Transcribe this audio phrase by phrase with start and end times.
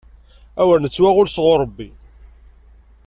[0.61, 1.89] Awer nettwaɣull sɣuṛ Ṛebbi!